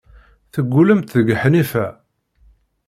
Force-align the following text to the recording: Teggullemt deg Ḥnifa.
Teggullemt 0.53 1.13
deg 1.17 1.27
Ḥnifa. 1.41 1.87